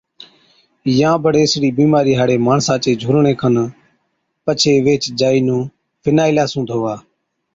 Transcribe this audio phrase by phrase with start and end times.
[0.99, 3.55] يان بڙي اِسڙِي بِيمارِي هاڙي ماڻسا چي جھُولڻي کن
[4.45, 5.61] پڇي ويهچ جائِي نُون
[6.03, 6.93] فِنائِيلا سُون ڌُووا